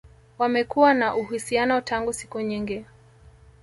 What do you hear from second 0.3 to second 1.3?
Wamekuwa na